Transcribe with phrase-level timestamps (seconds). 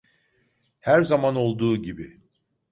[0.79, 2.21] Her zaman olduğu gibi.